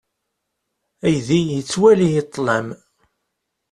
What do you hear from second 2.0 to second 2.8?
i ṭṭlam.